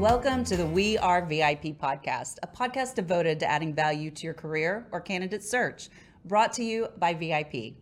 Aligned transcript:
Welcome 0.00 0.44
to 0.44 0.56
the 0.56 0.64
We 0.64 0.96
Are 0.96 1.26
VIP 1.26 1.78
podcast, 1.78 2.38
a 2.42 2.46
podcast 2.46 2.94
devoted 2.94 3.38
to 3.40 3.50
adding 3.50 3.74
value 3.74 4.10
to 4.12 4.24
your 4.24 4.32
career 4.32 4.86
or 4.92 5.00
candidate 5.02 5.44
search, 5.44 5.90
brought 6.24 6.54
to 6.54 6.64
you 6.64 6.88
by 6.96 7.12
VIP. 7.12 7.74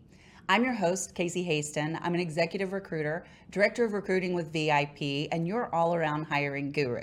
I'm 0.51 0.65
your 0.65 0.73
host, 0.73 1.15
Casey 1.15 1.43
Hasten. 1.43 1.98
I'm 2.01 2.15
an 2.15 2.20
executive 2.20 2.73
recruiter, 2.73 3.27
director 3.51 3.84
of 3.84 3.93
recruiting 3.93 4.33
with 4.33 4.51
VIP, 4.51 5.29
and 5.30 5.47
your 5.47 5.73
all 5.75 5.95
around 5.95 6.25
hiring 6.25 6.73
guru. 6.73 7.02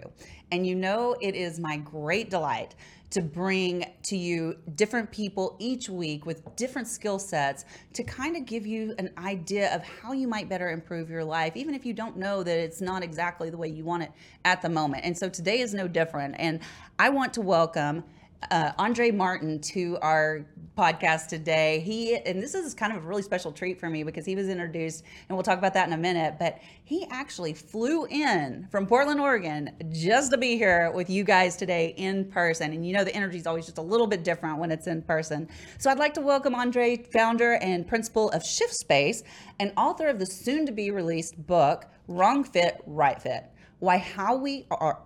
And 0.51 0.65
you 0.65 0.73
know, 0.73 1.15
it 1.21 1.35
is 1.35 1.59
my 1.59 1.77
great 1.77 2.31
delight 2.31 2.73
to 3.11 3.21
bring 3.21 3.85
to 4.01 4.17
you 4.17 4.57
different 4.73 5.11
people 5.11 5.57
each 5.59 5.89
week 5.89 6.25
with 6.25 6.55
different 6.55 6.87
skill 6.87 7.19
sets 7.19 7.65
to 7.93 8.03
kind 8.03 8.35
of 8.35 8.47
give 8.47 8.65
you 8.65 8.95
an 8.97 9.11
idea 9.19 9.73
of 9.75 9.83
how 9.83 10.11
you 10.11 10.27
might 10.27 10.49
better 10.49 10.71
improve 10.71 11.11
your 11.11 11.23
life, 11.23 11.55
even 11.55 11.75
if 11.75 11.85
you 11.85 11.93
don't 11.93 12.17
know 12.17 12.41
that 12.41 12.57
it's 12.57 12.81
not 12.81 13.03
exactly 13.03 13.51
the 13.51 13.57
way 13.57 13.67
you 13.67 13.85
want 13.85 14.01
it 14.01 14.11
at 14.43 14.63
the 14.63 14.69
moment. 14.69 15.05
And 15.05 15.15
so 15.15 15.29
today 15.29 15.59
is 15.59 15.71
no 15.71 15.87
different. 15.87 16.33
And 16.39 16.61
I 16.97 17.09
want 17.09 17.31
to 17.35 17.41
welcome 17.41 18.05
uh, 18.51 18.71
Andre 18.77 19.11
Martin 19.11 19.59
to 19.59 19.97
our 20.01 20.45
podcast 20.77 21.27
today. 21.27 21.79
He 21.79 22.17
and 22.17 22.41
this 22.41 22.53
is 22.53 22.73
kind 22.73 22.95
of 22.95 23.03
a 23.03 23.07
really 23.07 23.21
special 23.21 23.51
treat 23.51 23.79
for 23.79 23.89
me 23.89 24.03
because 24.03 24.25
he 24.25 24.35
was 24.35 24.49
introduced, 24.49 25.03
and 25.27 25.35
we'll 25.37 25.43
talk 25.43 25.57
about 25.57 25.73
that 25.73 25.87
in 25.87 25.93
a 25.93 25.97
minute. 25.97 26.35
But 26.37 26.59
he 26.83 27.07
actually 27.09 27.53
flew 27.53 28.05
in 28.05 28.67
from 28.69 28.85
Portland, 28.85 29.19
Oregon, 29.19 29.71
just 29.91 30.31
to 30.31 30.37
be 30.37 30.57
here 30.57 30.91
with 30.91 31.09
you 31.09 31.23
guys 31.23 31.55
today 31.55 31.93
in 31.97 32.25
person. 32.25 32.73
And 32.73 32.85
you 32.85 32.93
know 32.93 33.03
the 33.03 33.15
energy 33.15 33.37
is 33.37 33.47
always 33.47 33.65
just 33.65 33.77
a 33.77 33.81
little 33.81 34.07
bit 34.07 34.23
different 34.23 34.59
when 34.59 34.71
it's 34.71 34.87
in 34.87 35.01
person. 35.01 35.47
So 35.77 35.89
I'd 35.89 35.99
like 35.99 36.13
to 36.15 36.21
welcome 36.21 36.55
Andre, 36.55 36.97
founder 36.97 37.53
and 37.55 37.87
principal 37.87 38.29
of 38.31 38.43
Shift 38.43 38.73
Space, 38.73 39.23
and 39.59 39.71
author 39.77 40.07
of 40.07 40.19
the 40.19 40.25
soon-to-be 40.25 40.91
released 40.91 41.45
book 41.47 41.85
Wrong 42.07 42.43
Fit, 42.43 42.81
Right 42.85 43.19
Fit: 43.21 43.45
Why 43.79 43.97
How 43.97 44.35
We 44.35 44.65
Are 44.71 44.99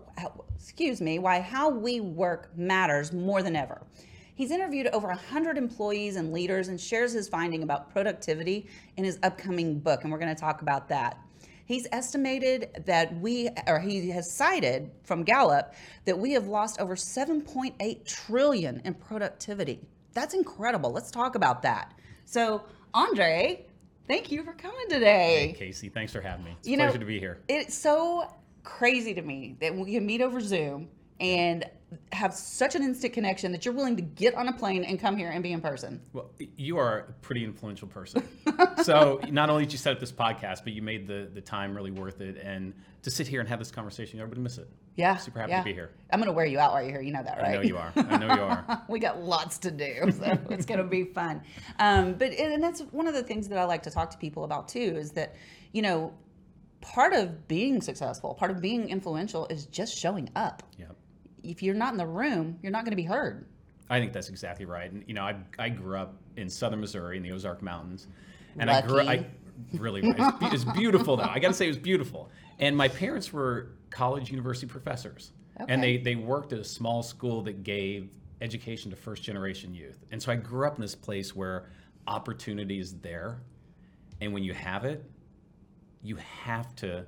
excuse 0.59 0.99
me, 0.99 1.19
why 1.19 1.39
how 1.39 1.69
we 1.69 2.01
work 2.01 2.51
matters 2.57 3.13
more 3.13 3.41
than 3.41 3.55
ever. 3.55 3.81
He's 4.35 4.51
interviewed 4.51 4.87
over 4.87 5.07
100 5.07 5.57
employees 5.57 6.15
and 6.15 6.31
leaders 6.31 6.67
and 6.67 6.79
shares 6.79 7.13
his 7.13 7.27
finding 7.27 7.63
about 7.63 7.91
productivity 7.91 8.67
in 8.97 9.03
his 9.03 9.19
upcoming 9.23 9.79
book, 9.79 10.03
and 10.03 10.11
we're 10.11 10.19
going 10.19 10.33
to 10.33 10.39
talk 10.39 10.61
about 10.61 10.89
that. 10.89 11.17
He's 11.65 11.87
estimated 11.91 12.83
that 12.85 13.17
we, 13.19 13.49
or 13.67 13.79
he 13.79 14.09
has 14.09 14.31
cited 14.31 14.91
from 15.03 15.23
Gallup, 15.23 15.73
that 16.05 16.17
we 16.17 16.33
have 16.33 16.47
lost 16.47 16.79
over 16.79 16.95
7.8 16.95 18.05
trillion 18.05 18.81
in 18.85 18.93
productivity. 18.95 19.79
That's 20.13 20.33
incredible. 20.33 20.91
Let's 20.91 21.11
talk 21.11 21.35
about 21.35 21.61
that. 21.61 21.93
So, 22.25 22.63
Andre, 22.93 23.65
thank 24.07 24.31
you 24.31 24.43
for 24.43 24.53
coming 24.53 24.89
today. 24.89 25.47
Hey, 25.47 25.53
Casey, 25.53 25.89
thanks 25.89 26.11
for 26.11 26.21
having 26.21 26.45
me. 26.45 26.55
It's 26.57 26.67
a 26.67 26.71
you 26.71 26.77
pleasure 26.77 26.93
know, 26.93 26.99
to 26.99 27.05
be 27.05 27.19
here. 27.19 27.39
It's 27.47 27.75
so 27.75 28.27
crazy 28.77 29.13
to 29.13 29.21
me 29.21 29.55
that 29.61 29.75
we 29.75 29.93
can 29.93 30.05
meet 30.05 30.21
over 30.21 30.39
Zoom 30.39 30.89
and 31.19 31.65
have 32.11 32.33
such 32.33 32.75
an 32.75 32.83
instant 32.83 33.13
connection 33.13 33.51
that 33.51 33.65
you're 33.65 33.73
willing 33.73 33.95
to 33.95 34.01
get 34.01 34.35
on 34.35 34.47
a 34.47 34.53
plane 34.53 34.83
and 34.83 34.99
come 34.99 35.17
here 35.17 35.29
and 35.29 35.41
be 35.41 35.51
in 35.51 35.59
person. 35.59 35.99
Well, 36.13 36.29
you 36.55 36.77
are 36.77 36.99
a 36.99 37.13
pretty 37.21 37.43
influential 37.43 37.87
person. 37.87 38.23
so 38.83 39.19
not 39.29 39.49
only 39.49 39.65
did 39.65 39.71
you 39.71 39.79
set 39.79 39.93
up 39.93 39.99
this 39.99 40.11
podcast, 40.11 40.63
but 40.63 40.73
you 40.73 40.81
made 40.81 41.07
the 41.07 41.29
the 41.33 41.41
time 41.41 41.75
really 41.75 41.91
worth 41.91 42.21
it. 42.21 42.37
And 42.37 42.73
to 43.01 43.11
sit 43.11 43.27
here 43.27 43.39
and 43.39 43.49
have 43.49 43.59
this 43.59 43.71
conversation, 43.71 44.19
everybody 44.19 44.41
miss 44.41 44.57
it. 44.59 44.69
Yeah. 44.95 45.15
Super 45.17 45.39
happy 45.39 45.51
yeah. 45.51 45.59
to 45.59 45.65
be 45.65 45.73
here. 45.73 45.89
I'm 46.11 46.19
going 46.19 46.27
to 46.27 46.33
wear 46.33 46.45
you 46.45 46.59
out 46.59 46.73
while 46.73 46.83
you're 46.83 46.91
here. 46.91 47.01
You 47.01 47.13
know 47.13 47.23
that, 47.23 47.37
right? 47.37 47.51
I 47.51 47.55
know 47.55 47.61
you 47.61 47.77
are. 47.77 47.91
I 47.95 48.17
know 48.17 48.35
you 48.35 48.41
are. 48.41 48.83
we 48.89 48.99
got 48.99 49.21
lots 49.21 49.57
to 49.59 49.71
do. 49.71 50.11
So 50.11 50.37
it's 50.49 50.65
going 50.65 50.79
to 50.79 50.83
be 50.83 51.05
fun. 51.05 51.41
Um, 51.79 52.13
but, 52.13 52.33
and 52.33 52.61
that's 52.61 52.81
one 52.91 53.07
of 53.07 53.13
the 53.13 53.23
things 53.23 53.47
that 53.47 53.57
I 53.57 53.63
like 53.63 53.83
to 53.83 53.91
talk 53.91 54.11
to 54.11 54.17
people 54.17 54.43
about 54.43 54.67
too 54.67 54.79
is 54.97 55.11
that, 55.11 55.35
you 55.71 55.81
know, 55.81 56.13
part 56.81 57.13
of 57.13 57.47
being 57.47 57.81
successful, 57.81 58.33
part 58.33 58.51
of 58.51 58.61
being 58.61 58.89
influential 58.89 59.47
is 59.47 59.65
just 59.65 59.97
showing 59.97 60.29
up. 60.35 60.63
Yep. 60.77 60.95
If 61.43 61.63
you're 61.63 61.75
not 61.75 61.91
in 61.93 61.97
the 61.97 62.07
room, 62.07 62.57
you're 62.61 62.71
not 62.71 62.83
going 62.83 62.91
to 62.91 62.97
be 62.97 63.03
heard. 63.03 63.45
I 63.89 63.99
think 63.99 64.13
that's 64.13 64.29
exactly 64.29 64.65
right. 64.65 64.91
And 64.91 65.03
you 65.07 65.13
know, 65.13 65.23
I 65.23 65.35
I 65.57 65.69
grew 65.69 65.97
up 65.97 66.15
in 66.37 66.49
southern 66.49 66.79
Missouri 66.79 67.17
in 67.17 67.23
the 67.23 67.31
Ozark 67.31 67.61
Mountains, 67.61 68.07
and 68.57 68.69
Lucky. 68.69 68.83
I 68.83 68.87
grew 68.87 68.99
I 69.01 69.25
really 69.73 70.01
it's, 70.03 70.53
it's 70.53 70.77
beautiful 70.77 71.17
though. 71.17 71.23
I 71.23 71.39
got 71.39 71.49
to 71.49 71.53
say 71.53 71.65
it 71.65 71.69
was 71.69 71.77
beautiful. 71.77 72.29
And 72.59 72.75
my 72.75 72.87
parents 72.87 73.33
were 73.33 73.71
college 73.89 74.29
university 74.29 74.67
professors, 74.67 75.31
okay. 75.59 75.73
and 75.73 75.81
they 75.81 75.97
they 75.97 76.15
worked 76.15 76.53
at 76.53 76.59
a 76.59 76.63
small 76.63 77.01
school 77.01 77.41
that 77.43 77.63
gave 77.63 78.09
education 78.41 78.91
to 78.91 78.97
first 78.97 79.23
generation 79.23 79.73
youth. 79.73 80.05
And 80.11 80.21
so 80.21 80.31
I 80.31 80.35
grew 80.35 80.67
up 80.67 80.75
in 80.75 80.81
this 80.81 80.95
place 80.95 81.35
where 81.35 81.69
opportunity 82.07 82.79
is 82.79 82.93
there, 82.99 83.41
and 84.21 84.33
when 84.33 84.43
you 84.43 84.53
have 84.53 84.85
it, 84.85 85.03
you 86.01 86.17
have 86.17 86.75
to 86.77 87.05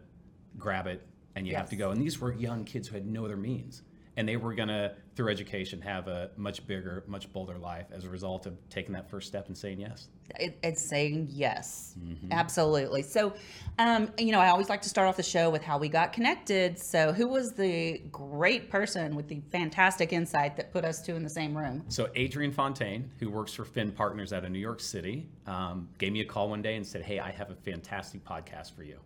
grab 0.57 0.87
it 0.87 1.05
and 1.35 1.45
you 1.45 1.51
yes. 1.51 1.61
have 1.61 1.69
to 1.69 1.75
go. 1.75 1.91
And 1.91 2.01
these 2.01 2.19
were 2.19 2.33
young 2.33 2.65
kids 2.65 2.87
who 2.87 2.95
had 2.95 3.05
no 3.05 3.25
other 3.25 3.37
means. 3.37 3.83
And 4.21 4.29
they 4.29 4.37
were 4.37 4.53
going 4.53 4.67
to, 4.67 4.93
through 5.15 5.29
education, 5.29 5.81
have 5.81 6.07
a 6.07 6.29
much 6.37 6.67
bigger, 6.67 7.03
much 7.07 7.33
bolder 7.33 7.57
life 7.57 7.87
as 7.91 8.05
a 8.05 8.09
result 8.09 8.45
of 8.45 8.55
taking 8.69 8.93
that 8.93 9.09
first 9.09 9.27
step 9.27 9.47
and 9.47 9.57
saying 9.57 9.79
yes. 9.79 10.09
It, 10.39 10.59
it's 10.61 10.87
saying 10.87 11.29
yes. 11.31 11.95
Mm-hmm. 11.99 12.31
Absolutely. 12.31 13.01
So, 13.01 13.33
um, 13.79 14.11
you 14.19 14.31
know, 14.31 14.39
I 14.39 14.49
always 14.49 14.69
like 14.69 14.83
to 14.83 14.89
start 14.89 15.09
off 15.09 15.17
the 15.17 15.23
show 15.23 15.49
with 15.49 15.63
how 15.63 15.79
we 15.79 15.89
got 15.89 16.13
connected. 16.13 16.77
So, 16.77 17.11
who 17.11 17.27
was 17.27 17.53
the 17.53 18.03
great 18.11 18.69
person 18.69 19.15
with 19.15 19.27
the 19.27 19.41
fantastic 19.51 20.13
insight 20.13 20.55
that 20.57 20.71
put 20.71 20.85
us 20.85 21.01
two 21.01 21.15
in 21.15 21.23
the 21.23 21.29
same 21.29 21.57
room? 21.57 21.83
So, 21.87 22.11
Adrian 22.13 22.51
Fontaine, 22.51 23.09
who 23.17 23.31
works 23.31 23.55
for 23.55 23.65
Finn 23.65 23.91
Partners 23.91 24.33
out 24.33 24.45
of 24.45 24.51
New 24.51 24.59
York 24.59 24.81
City, 24.81 25.27
um, 25.47 25.89
gave 25.97 26.13
me 26.13 26.21
a 26.21 26.25
call 26.25 26.47
one 26.47 26.61
day 26.61 26.75
and 26.75 26.85
said, 26.85 27.01
Hey, 27.01 27.19
I 27.19 27.31
have 27.31 27.49
a 27.49 27.55
fantastic 27.55 28.23
podcast 28.23 28.75
for 28.75 28.83
you 28.83 28.99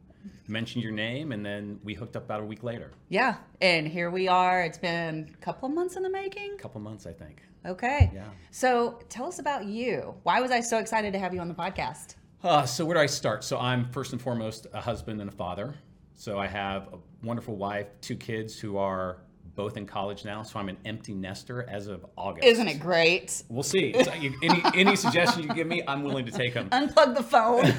mentioned 0.48 0.84
your 0.84 0.94
name, 0.94 1.32
and 1.32 1.46
then 1.46 1.80
we 1.84 1.94
hooked 1.94 2.16
up 2.16 2.26
about 2.26 2.42
a 2.42 2.46
week 2.46 2.64
later. 2.64 2.92
Yeah, 3.10 3.36
and 3.62 3.88
here 3.88 4.10
we 4.10 4.28
are. 4.28 4.62
It's 4.62 4.78
been 4.78 5.30
a 5.34 5.38
couple 5.38 5.70
of 5.70 5.76
months 5.76 5.96
in 5.96 6.04
the 6.04 6.10
making. 6.10 6.54
A 6.54 6.58
couple 6.58 6.82
months, 6.82 7.06
I 7.06 7.14
think. 7.14 7.42
Okay. 7.66 8.12
Yeah. 8.14 8.26
So 8.52 9.00
tell 9.10 9.26
us 9.26 9.40
about 9.40 9.66
you. 9.66 10.14
Why 10.24 10.40
was 10.40 10.52
I 10.52 10.62
so 10.62 10.78
excited 10.78 11.14
to 11.14 11.20
have 11.20 11.34
you 11.34 11.40
on 11.40 11.48
the 11.48 11.56
podcast? 11.56 12.16
Uh, 12.44 12.66
so 12.66 12.86
where 12.86 12.96
do 12.96 13.02
I 13.02 13.08
start? 13.08 13.44
So 13.44 13.58
I'm 13.58 13.90
first 13.90 14.12
and 14.12 14.22
foremost 14.22 14.68
a 14.72 14.82
husband 14.82 15.20
and 15.20 15.30
a 15.30 15.34
father. 15.34 15.76
So 16.14 16.38
I 16.38 16.48
have 16.48 16.94
a 16.94 16.98
wonderful 17.24 17.56
wife, 17.56 17.88
two 18.02 18.16
kids 18.16 18.60
who 18.60 18.78
are 18.78 19.18
both 19.56 19.78
in 19.78 19.86
college 19.86 20.26
now, 20.26 20.44
so 20.44 20.60
I'm 20.60 20.70
an 20.70 20.78
empty 20.86 21.14
nester 21.14 21.66
as 21.70 21.88
of 21.88 22.06
August. 22.18 22.46
Isn't 22.46 22.68
it 22.68 22.80
great? 22.80 23.44
We'll 23.50 23.64
see. 23.64 23.94
So 24.04 24.12
any 24.12 24.62
any 24.74 24.96
suggestion 24.96 25.44
you 25.44 25.54
give 25.54 25.68
me, 25.68 25.82
I'm 25.88 26.04
willing 26.04 26.26
to 26.26 26.32
take 26.32 26.54
them. 26.54 26.70
Unplug 26.72 27.16
the 27.16 27.24
phone. 27.24 27.74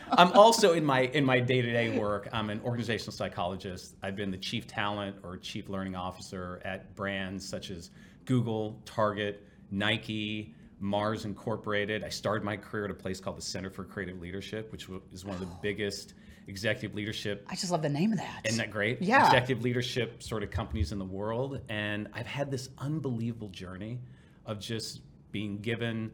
I'm 0.12 0.32
also 0.32 0.72
in 0.72 0.84
my 0.84 1.02
in 1.02 1.24
my 1.24 1.40
day 1.40 1.60
to 1.60 1.70
day 1.70 1.98
work. 1.98 2.28
I'm 2.32 2.50
an 2.50 2.60
organizational 2.64 3.12
psychologist. 3.12 3.96
I've 4.02 4.16
been 4.16 4.30
the 4.30 4.38
chief 4.38 4.66
talent 4.66 5.16
or 5.22 5.36
chief 5.36 5.68
learning 5.68 5.96
officer 5.96 6.60
at 6.64 6.94
brands 6.94 7.46
such 7.46 7.70
as 7.70 7.90
Google, 8.24 8.80
Target, 8.84 9.44
Nike. 9.70 10.54
Mars 10.80 11.24
Incorporated. 11.24 12.04
I 12.04 12.08
started 12.08 12.44
my 12.44 12.56
career 12.56 12.84
at 12.84 12.92
a 12.92 12.94
place 12.94 13.18
called 13.18 13.36
the 13.36 13.42
Center 13.42 13.68
for 13.68 13.82
Creative 13.82 14.20
Leadership, 14.20 14.70
which 14.70 14.88
is 15.12 15.24
one 15.24 15.34
of 15.34 15.40
the 15.40 15.48
biggest 15.60 16.14
executive 16.48 16.94
leadership. 16.96 17.46
I 17.48 17.54
just 17.54 17.70
love 17.70 17.82
the 17.82 17.88
name 17.88 18.12
of 18.12 18.18
that. 18.18 18.40
Isn't 18.44 18.58
that 18.58 18.70
great? 18.70 19.00
Yeah. 19.00 19.26
Executive 19.26 19.62
leadership 19.62 20.22
sort 20.22 20.42
of 20.42 20.50
companies 20.50 20.92
in 20.92 20.98
the 20.98 21.04
world. 21.04 21.60
And 21.68 22.08
I've 22.12 22.26
had 22.26 22.50
this 22.50 22.70
unbelievable 22.78 23.50
journey 23.50 24.00
of 24.46 24.58
just 24.58 25.02
being 25.30 25.58
given 25.58 26.10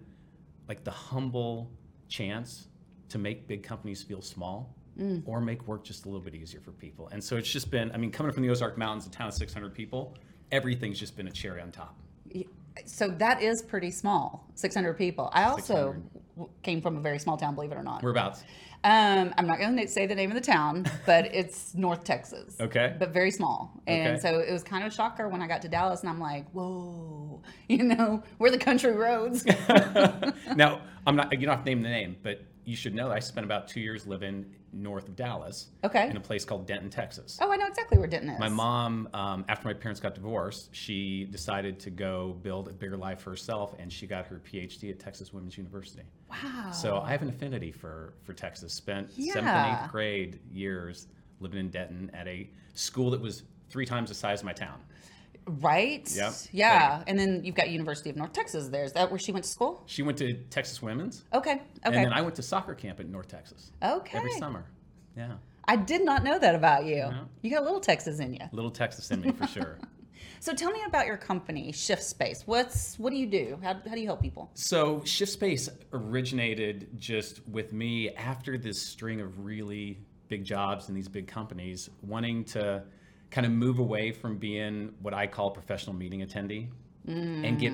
like 0.69 0.85
the 0.85 0.91
humble 0.91 1.71
chance 2.09 2.69
to 3.09 3.19
make 3.19 3.47
big 3.47 3.63
companies 3.63 4.03
feel 4.03 4.21
small 4.21 4.75
mm. 4.99 5.23
or 5.25 5.41
make 5.41 5.67
work 5.69 5.85
just 5.85 6.05
a 6.05 6.09
little 6.09 6.21
bit 6.21 6.35
easier 6.35 6.61
for 6.61 6.73
people. 6.73 7.09
And 7.13 7.23
so 7.23 7.37
it's 7.37 7.51
just 7.51 7.71
been, 7.71 7.93
I 7.93 7.97
mean, 7.97 8.11
coming 8.11 8.33
from 8.33 8.43
the 8.43 8.51
Ozark 8.51 8.77
Mountains, 8.77 9.07
a 9.07 9.11
town 9.11 9.29
of 9.29 9.35
600 9.35 9.73
people, 9.73 10.17
everything's 10.51 10.99
just 10.99 11.17
been 11.17 11.29
a 11.29 11.33
cherry 11.33 11.61
on 11.61 11.71
top. 11.71 11.97
So 12.87 13.09
that 13.09 13.41
is 13.41 13.63
pretty 13.63 13.93
small, 13.93 14.49
600 14.57 14.95
people. 14.95 15.31
I 15.33 15.45
also 15.45 15.95
600. 15.95 16.14
Came 16.63 16.81
from 16.81 16.97
a 16.97 17.01
very 17.01 17.19
small 17.19 17.37
town, 17.37 17.55
believe 17.55 17.73
it 17.73 17.77
or 17.77 17.83
not. 17.83 18.03
Whereabouts? 18.03 18.45
Um, 18.85 19.33
I'm 19.39 19.47
not 19.47 19.59
going 19.59 19.77
to 19.79 19.89
say 19.89 20.07
the 20.07 20.15
name 20.15 20.31
of 20.31 20.35
the 20.35 20.43
town, 20.43 20.85
but 21.07 21.35
it's 21.35 21.75
North 21.75 22.05
Texas. 22.05 22.57
Okay. 22.61 22.95
But 22.99 23.11
very 23.11 23.31
small. 23.31 23.81
And 23.87 24.13
okay. 24.13 24.21
so 24.21 24.39
it 24.41 24.53
was 24.53 24.63
kind 24.63 24.85
of 24.85 24.93
a 24.93 24.95
shocker 24.95 25.29
when 25.29 25.41
I 25.41 25.49
got 25.49 25.63
to 25.63 25.69
Dallas 25.69 26.01
and 26.01 26.11
I'm 26.11 26.21
like, 26.21 26.49
whoa, 26.51 27.43
you 27.69 27.83
know, 27.83 28.23
we're 28.39 28.51
the 28.51 28.59
country 28.59 28.93
roads. 28.93 29.45
now, 30.55 30.83
I'm 31.07 31.17
not, 31.17 31.33
you 31.33 31.47
don't 31.47 31.57
have 31.57 31.65
to 31.65 31.71
name 31.71 31.83
the 31.83 31.89
name, 31.89 32.17
but 32.23 32.43
you 32.65 32.77
should 32.77 32.95
know 32.95 33.11
I 33.11 33.19
spent 33.19 33.45
about 33.45 33.69
two 33.69 33.81
years 33.81 34.07
living 34.07 34.47
north 34.73 35.09
of 35.09 35.17
Dallas. 35.17 35.69
Okay. 35.85 36.09
In 36.09 36.17
a 36.17 36.21
place 36.21 36.45
called 36.45 36.67
Denton, 36.67 36.91
Texas. 36.91 37.39
Oh, 37.41 37.53
I 37.53 37.57
know 37.57 37.67
exactly 37.67 37.99
where 37.99 38.07
Denton 38.07 38.31
is. 38.31 38.41
My 38.41 38.49
mom, 38.49 39.09
um, 39.15 39.45
after 39.49 39.69
my 39.69 39.75
parents 39.75 40.01
got 40.01 40.15
divorced, 40.15 40.75
she 40.75 41.25
decided 41.31 41.79
to 41.81 41.91
go 41.91 42.37
build 42.43 42.69
a 42.69 42.73
bigger 42.73 42.97
life 42.97 43.21
for 43.21 43.31
herself, 43.31 43.75
and 43.79 43.93
she 43.93 44.07
got 44.07 44.27
her 44.27 44.41
PhD 44.51 44.91
at 44.91 44.99
Texas 44.99 45.33
Women's 45.33 45.57
University. 45.57 46.05
Wow. 46.31 46.71
So 46.73 46.99
I 46.99 47.11
have 47.11 47.23
an 47.23 47.29
affinity 47.29 47.71
for 47.71 48.15
for 48.25 48.33
Texas. 48.33 48.73
Spent 48.73 49.13
seventh 49.13 49.47
and 49.47 49.85
eighth 49.85 49.91
grade 49.91 50.41
years 50.51 51.07
living 51.41 51.61
in 51.61 51.71
Denton 51.71 52.11
at 52.15 52.27
a 52.27 52.51
school 52.75 53.11
that 53.11 53.21
was 53.21 53.45
three 53.71 53.87
times 53.87 54.09
the 54.09 54.15
size 54.15 54.41
of 54.41 54.47
my 54.47 54.53
town. 54.53 54.81
Right? 55.47 56.11
Yep. 56.15 56.33
Yeah. 56.53 57.03
And 57.07 57.19
then 57.19 57.45
you've 57.45 57.55
got 57.55 57.71
University 57.71 58.11
of 58.11 58.17
North 58.17 58.33
Texas 58.33 58.69
there. 58.69 58.85
Is 58.85 58.93
that 58.93 59.11
where 59.11 59.19
she 59.19 59.33
went 59.33 59.45
to 59.45 59.51
school? 59.51 59.83
She 59.87 60.03
went 60.03 60.17
to 60.19 60.35
Texas 60.51 60.81
Women's, 60.83 61.25
Okay. 61.35 61.53
Okay. 61.53 61.61
and 61.85 61.95
then 61.95 62.13
I 62.13 62.23
went 62.23 62.35
to 62.37 62.43
soccer 62.43 62.75
camp 62.75 63.01
at 63.01 63.09
North 63.09 63.29
Texas 63.29 63.73
okay. 63.83 64.19
every 64.19 64.33
summer. 64.33 64.65
Yeah, 65.17 65.35
I 65.67 65.77
did 65.77 66.05
not 66.05 66.25
know 66.25 66.39
that 66.39 66.55
about 66.55 66.85
you. 66.87 66.97
Yeah. 66.97 67.25
You 67.43 67.51
got 67.51 67.63
a 67.63 67.65
little 67.65 67.81
Texas 67.81 68.19
in 68.19 68.35
you. 68.35 68.41
little 68.53 68.71
Texas 68.71 69.11
in 69.11 69.21
me 69.21 69.33
for 69.33 69.47
sure. 69.47 69.79
So 70.41 70.53
tell 70.53 70.71
me 70.71 70.81
about 70.87 71.07
your 71.07 71.17
company, 71.17 71.73
Shift 71.73 72.03
Space. 72.03 72.43
What's 72.45 72.99
what 72.99 73.09
do 73.11 73.17
you 73.17 73.25
do? 73.27 73.59
How, 73.63 73.81
how 73.89 73.95
do 73.95 74.01
you 74.01 74.07
help 74.07 74.21
people? 74.21 74.51
So 74.53 75.03
Shift 75.05 75.33
Space 75.33 75.71
originated 75.95 76.89
just 76.99 77.47
with 77.49 77.73
me 77.73 78.11
after 78.11 78.59
this 78.59 78.79
string 78.81 79.23
of 79.23 79.43
really 79.43 80.01
big 80.29 80.45
jobs 80.45 80.91
in 80.91 80.95
these 80.95 81.09
big 81.09 81.27
companies, 81.27 81.89
wanting 82.03 82.45
to 82.45 82.83
kind 83.35 83.45
of 83.45 83.53
move 83.53 83.81
away 83.81 84.13
from 84.13 84.39
being 84.39 84.95
what 85.03 85.13
I 85.13 85.27
call 85.27 85.51
professional 85.51 85.97
meeting 85.97 86.21
attendee 86.21 86.69
and 87.07 87.59
get 87.59 87.73